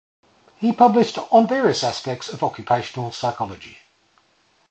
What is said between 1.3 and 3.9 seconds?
on various aspects of occupational psychology.